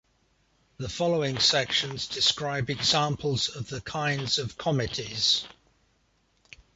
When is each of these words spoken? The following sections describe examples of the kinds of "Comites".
The 0.77 0.89
following 0.89 1.37
sections 1.37 2.07
describe 2.07 2.71
examples 2.71 3.49
of 3.55 3.69
the 3.69 3.81
kinds 3.81 4.39
of 4.39 4.57
"Comites". 4.57 5.45